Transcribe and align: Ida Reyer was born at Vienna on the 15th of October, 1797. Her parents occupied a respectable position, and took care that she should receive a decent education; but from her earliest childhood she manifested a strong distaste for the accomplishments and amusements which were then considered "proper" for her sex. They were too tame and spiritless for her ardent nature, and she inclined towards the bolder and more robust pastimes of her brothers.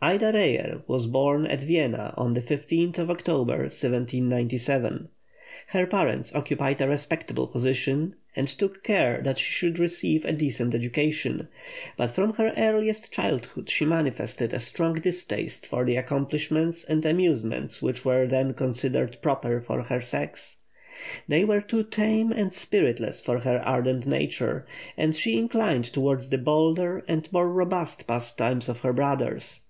Ida 0.00 0.30
Reyer 0.32 0.82
was 0.86 1.08
born 1.08 1.44
at 1.48 1.60
Vienna 1.60 2.14
on 2.16 2.34
the 2.34 2.40
15th 2.40 2.98
of 2.98 3.10
October, 3.10 3.62
1797. 3.62 5.08
Her 5.66 5.86
parents 5.88 6.32
occupied 6.36 6.80
a 6.80 6.86
respectable 6.86 7.48
position, 7.48 8.14
and 8.36 8.46
took 8.46 8.84
care 8.84 9.20
that 9.24 9.38
she 9.38 9.50
should 9.50 9.80
receive 9.80 10.24
a 10.24 10.32
decent 10.32 10.72
education; 10.72 11.48
but 11.96 12.12
from 12.12 12.34
her 12.34 12.52
earliest 12.56 13.10
childhood 13.10 13.68
she 13.68 13.84
manifested 13.84 14.54
a 14.54 14.60
strong 14.60 15.00
distaste 15.00 15.66
for 15.66 15.84
the 15.84 15.96
accomplishments 15.96 16.84
and 16.84 17.04
amusements 17.04 17.82
which 17.82 18.04
were 18.04 18.28
then 18.28 18.54
considered 18.54 19.16
"proper" 19.20 19.60
for 19.60 19.82
her 19.82 20.00
sex. 20.00 20.58
They 21.26 21.44
were 21.44 21.60
too 21.60 21.82
tame 21.82 22.30
and 22.30 22.52
spiritless 22.52 23.20
for 23.20 23.40
her 23.40 23.58
ardent 23.66 24.06
nature, 24.06 24.64
and 24.96 25.16
she 25.16 25.36
inclined 25.36 25.86
towards 25.86 26.28
the 26.28 26.38
bolder 26.38 27.04
and 27.08 27.28
more 27.32 27.52
robust 27.52 28.06
pastimes 28.06 28.68
of 28.68 28.78
her 28.82 28.92
brothers. 28.92 29.62